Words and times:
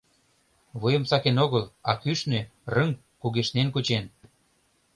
Вуйым 0.79 1.03
сакен 1.09 1.37
огыл, 1.45 1.65
а 1.89 1.91
кӱшнӧ, 2.01 2.41
рыҥ, 2.75 2.89
кугешнен 3.21 3.67
кучен. 3.73 4.05